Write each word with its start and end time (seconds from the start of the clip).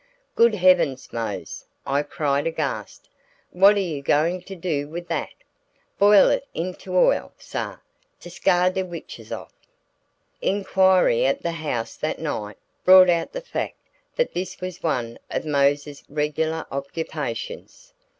"Good 0.33 0.55
heavens, 0.55 1.13
Mose!" 1.13 1.65
I 1.85 2.01
cried, 2.01 2.47
aghast. 2.47 3.07
"What 3.51 3.75
are 3.75 3.79
you 3.81 4.01
going 4.01 4.41
to 4.45 4.55
do 4.55 4.87
with 4.87 5.07
that?" 5.09 5.29
"Boil 5.99 6.29
it 6.29 6.47
into 6.55 6.97
oil, 6.97 7.33
sah, 7.37 7.77
to 8.21 8.31
scar 8.31 8.71
de 8.71 8.81
witches 8.83 9.31
off." 9.31 9.53
Inquiry 10.41 11.27
at 11.27 11.43
the 11.43 11.51
house 11.51 11.95
that 11.97 12.17
night 12.17 12.57
brought 12.83 13.11
out 13.11 13.31
the 13.31 13.41
fact 13.41 13.77
that 14.15 14.33
this 14.33 14.59
was 14.59 14.81
one 14.81 15.19
of 15.29 15.45
Mose's 15.45 16.03
regular 16.09 16.65
occupations. 16.71 17.93